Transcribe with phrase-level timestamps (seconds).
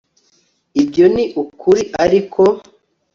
[0.81, 2.41] ibyo ni ukuri ariko